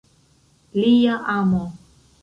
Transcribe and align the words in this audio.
Lia 0.79 1.21
amo. 1.37 1.65